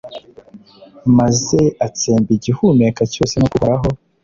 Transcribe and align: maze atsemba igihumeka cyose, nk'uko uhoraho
maze 1.17 1.59
atsemba 1.85 2.29
igihumeka 2.37 3.01
cyose, 3.13 3.33
nk'uko 3.37 3.55
uhoraho 3.57 3.87